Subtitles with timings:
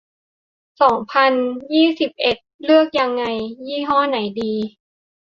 [0.81, 1.33] สองพัน
[1.73, 3.23] ยี่สิบเอ็ด เลือกยังไง
[3.67, 4.53] ยี่ห้อไหนดี